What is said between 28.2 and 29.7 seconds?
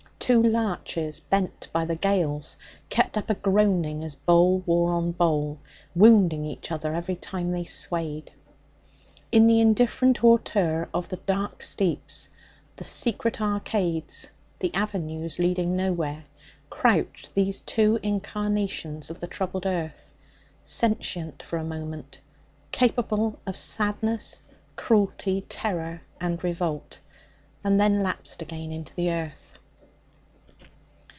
again into the earth.